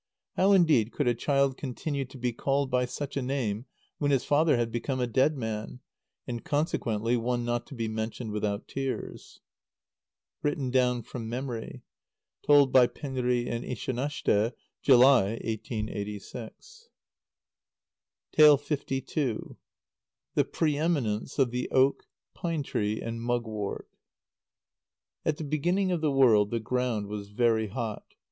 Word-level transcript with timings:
How, 0.35 0.51
indeed, 0.53 0.91
could 0.91 1.07
a 1.07 1.13
child 1.13 1.57
continue 1.57 2.05
to 2.05 2.17
be 2.17 2.33
called 2.33 2.71
by 2.71 2.85
such 2.85 3.15
a 3.15 3.21
name 3.21 3.67
when 3.99 4.11
its 4.11 4.23
father 4.25 4.57
had 4.57 4.71
become 4.71 4.99
a 4.99 5.05
dead 5.05 5.37
man, 5.37 5.79
and 6.25 6.43
consequently 6.43 7.15
one 7.15 7.45
not 7.45 7.67
to 7.67 7.75
be 7.75 7.87
mentioned 7.87 8.31
without 8.31 8.67
tears? 8.67 9.41
(Written 10.41 10.71
down 10.71 11.03
from 11.03 11.29
memory. 11.29 11.83
Told 12.41 12.73
by 12.73 12.87
Penri 12.87 13.47
and 13.47 13.63
Ishanashte, 13.63 14.53
July, 14.81 15.21
1886.) 15.43 16.89
[F] 16.89 16.89
For 18.31 18.35
the 18.35 18.41
only 18.41 18.47
time 18.47 18.53
in 18.53 18.53
its 18.55 19.13
whole 19.13 19.21
life! 19.21 19.45
lii. 19.45 19.55
The 20.33 20.45
Pre 20.45 20.77
eminence 20.77 21.37
of 21.37 21.51
the 21.51 21.69
Oak, 21.69 22.07
Pine 22.33 22.63
tree, 22.63 22.99
and 22.99 23.21
Mugwort. 23.21 23.87
At 25.23 25.37
the 25.37 25.43
beginning 25.43 25.91
of 25.91 26.01
the 26.01 26.09
world 26.11 26.49
the 26.49 26.59
ground 26.59 27.05
was 27.05 27.29
very 27.29 27.67
hot. 27.67 28.15